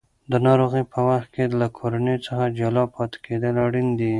د 0.31 0.33
ناروغۍ 0.45 0.83
په 0.93 0.99
وخت 1.09 1.27
کې 1.35 1.43
له 1.61 1.67
کورنۍ 1.77 2.17
څخه 2.25 2.43
جلا 2.57 2.83
پاتې 2.95 3.17
کېدل 3.25 3.55
اړین 3.65 3.87
دي. 3.99 4.09